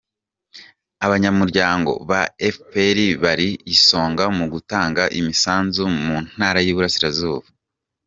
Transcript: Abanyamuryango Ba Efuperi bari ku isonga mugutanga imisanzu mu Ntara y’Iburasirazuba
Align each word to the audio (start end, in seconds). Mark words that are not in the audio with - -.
Abanyamuryango 1.05 1.91
Ba 2.09 2.21
Efuperi 2.47 3.05
bari 3.23 3.47
ku 3.51 3.61
isonga 3.75 4.23
mugutanga 4.37 5.03
imisanzu 5.19 5.83
mu 6.05 6.15
Ntara 6.35 6.59
y’Iburasirazuba 6.65 7.47